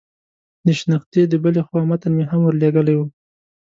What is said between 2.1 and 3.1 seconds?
مې هم ور لېږلی و.